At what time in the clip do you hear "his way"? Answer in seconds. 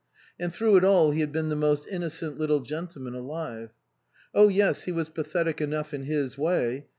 6.05-6.87